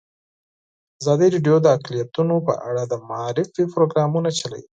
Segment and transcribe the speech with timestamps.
[1.01, 4.63] ازادي راډیو د اقلیتونه په اړه د معارفې پروګرامونه چلولي.